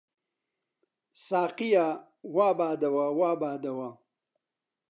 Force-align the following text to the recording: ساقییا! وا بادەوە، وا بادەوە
ساقییا! 1.25 1.87
وا 2.35 2.49
بادەوە، 2.59 3.05
وا 3.19 3.31
بادەوە 3.41 3.89